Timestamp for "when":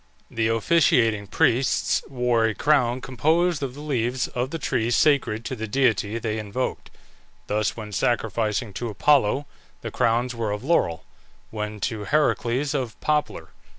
7.77-7.91, 11.51-11.79